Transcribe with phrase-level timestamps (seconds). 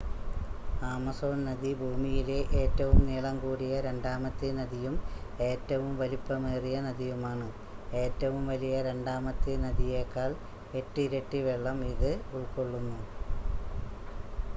[0.85, 4.95] Amazon നദി ഭൂമിയിലെ ഏറ്റവും നീളംകൂടിയ രണ്ടാമത്തെ നദിയും
[5.49, 7.47] ഏറ്റവും വലിപ്പമേറിയ നദിയുമാണ്
[8.01, 10.33] ഏറ്റവും വലിയ രണ്ടാമത്തെ നദിയേക്കാൾ
[10.77, 12.99] 8 ഇരട്ടി വെള്ളം ഇത് ഉൾക്കൊള്ളുന്നു